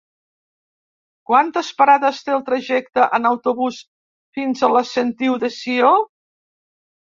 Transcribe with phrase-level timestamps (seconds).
[1.31, 3.77] Quantes parades té el trajecte en autobús
[4.39, 5.93] fins a la Sentiu de Sió?